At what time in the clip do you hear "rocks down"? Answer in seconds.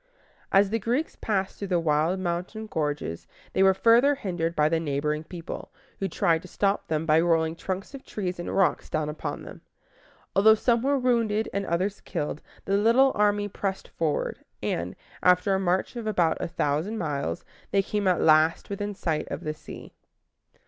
8.57-9.09